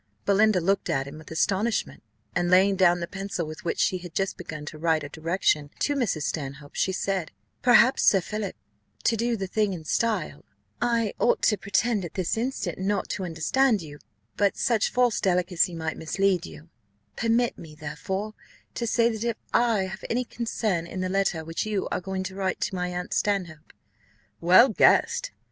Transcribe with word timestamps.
Belinda 0.25 0.59
looked 0.59 0.89
at 0.89 1.07
him 1.07 1.19
with 1.19 1.29
astonishment; 1.29 2.01
and 2.35 2.49
laying 2.49 2.75
down 2.75 3.01
the 3.01 3.07
pencil 3.07 3.45
with 3.45 3.63
which 3.63 3.77
she 3.77 3.99
had 3.99 4.15
just 4.15 4.35
begun 4.35 4.65
to 4.65 4.79
write 4.79 5.03
a 5.03 5.09
direction 5.09 5.69
to 5.77 5.93
Mrs. 5.93 6.23
Stanhope, 6.23 6.73
she 6.73 6.91
said, 6.91 7.31
"Perhaps, 7.61 8.01
Sir 8.01 8.19
Philip, 8.19 8.55
to 9.03 9.15
do 9.15 9.37
the 9.37 9.45
thing 9.45 9.73
in 9.73 9.85
style, 9.85 10.43
I 10.81 11.13
ought 11.19 11.43
to 11.43 11.55
pretend 11.55 12.03
at 12.03 12.15
this 12.15 12.35
instant 12.35 12.79
not 12.79 13.09
to 13.09 13.23
understand 13.25 13.83
you; 13.83 13.99
but 14.37 14.57
such 14.57 14.89
false 14.89 15.21
delicacy 15.21 15.75
might 15.75 15.97
mislead 15.97 16.47
you: 16.47 16.69
permit 17.15 17.59
me, 17.59 17.75
therefore, 17.75 18.33
to 18.73 18.87
say, 18.87 19.07
that 19.07 19.23
if 19.23 19.37
I 19.53 19.81
have 19.83 20.03
any 20.09 20.25
concern 20.25 20.87
in 20.87 21.01
the 21.01 21.09
letter 21.09 21.45
which 21.45 21.67
you, 21.67 21.87
are 21.89 22.01
going 22.01 22.23
to 22.23 22.33
write 22.33 22.59
to 22.61 22.73
my 22.73 22.87
aunt 22.87 23.13
Stanhope" 23.13 23.71
"Well 24.41 24.69
guessed!" 24.69 25.29